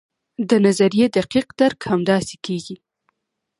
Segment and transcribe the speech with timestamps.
[0.49, 2.75] د نظریې دقیق درک همداسې کیږي.